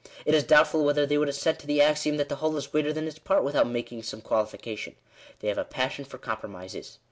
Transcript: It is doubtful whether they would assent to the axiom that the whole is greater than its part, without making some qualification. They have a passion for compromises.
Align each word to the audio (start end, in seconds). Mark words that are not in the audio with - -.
It 0.25 0.33
is 0.33 0.43
doubtful 0.43 0.83
whether 0.83 1.05
they 1.05 1.19
would 1.19 1.29
assent 1.29 1.59
to 1.59 1.67
the 1.67 1.79
axiom 1.79 2.17
that 2.17 2.27
the 2.27 2.37
whole 2.37 2.57
is 2.57 2.65
greater 2.65 2.91
than 2.91 3.07
its 3.07 3.19
part, 3.19 3.43
without 3.43 3.67
making 3.69 4.01
some 4.01 4.21
qualification. 4.21 4.95
They 5.41 5.47
have 5.47 5.59
a 5.59 5.63
passion 5.63 6.05
for 6.05 6.17
compromises. 6.17 6.97